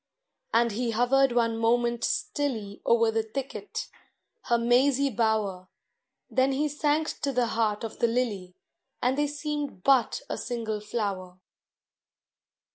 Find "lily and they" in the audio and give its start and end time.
8.07-9.27